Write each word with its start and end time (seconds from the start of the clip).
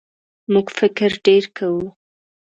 موږ 0.53 0.67
فکر 0.79 1.09
ډېر 1.25 1.43
کوو. 1.57 1.85